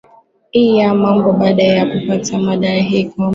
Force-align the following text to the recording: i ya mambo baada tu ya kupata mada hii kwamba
i 0.61 0.75
ya 0.77 0.93
mambo 0.93 1.31
baada 1.33 1.63
tu 1.65 1.69
ya 1.71 1.85
kupata 1.85 2.37
mada 2.39 2.73
hii 2.73 3.05
kwamba 3.05 3.29